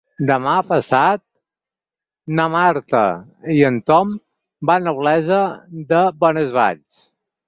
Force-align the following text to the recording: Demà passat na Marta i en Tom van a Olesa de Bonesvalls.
Demà 0.29 0.51
passat 0.67 1.21
na 2.39 2.47
Marta 2.53 3.01
i 3.55 3.57
en 3.67 3.77
Tom 3.91 4.15
van 4.71 4.93
a 4.93 4.95
Olesa 5.03 5.43
de 5.93 6.01
Bonesvalls. 6.25 7.05